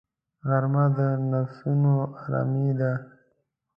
[0.47, 0.99] غرمه د
[1.31, 2.91] نفسونو آرامي ده